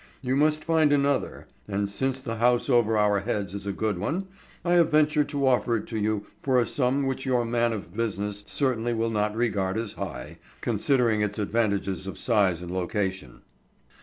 [0.23, 4.25] You must find another; and since the house over our heads is a good one,
[4.65, 7.93] I have ventured to offer it to you for a sum which your man of
[7.93, 13.43] business certainly will not regard as high, considering its advantages of size and location."